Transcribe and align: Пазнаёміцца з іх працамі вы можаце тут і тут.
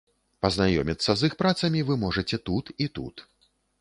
Пазнаёміцца 0.45 1.15
з 1.21 1.29
іх 1.31 1.35
працамі 1.41 1.83
вы 1.91 1.99
можаце 2.05 2.41
тут 2.51 2.73
і 2.87 2.89
тут. 2.97 3.29